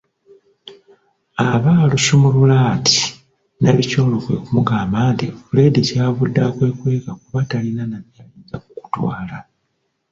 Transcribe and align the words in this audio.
Aba 1.53 1.71
alusumulula 1.83 2.55
ati, 2.73 3.01
Nabikyalo 3.61 4.15
kwe 4.23 4.35
kumugamba 4.43 4.97
nti: 5.13 5.27
“Fred 5.43 5.73
ky’avudde 5.87 6.39
akwekweka 6.49 7.11
kuba 7.21 7.39
talina 7.49 7.83
na 7.91 7.97
gy’ayinza 8.13 8.55
kukutwala!” 8.63 9.37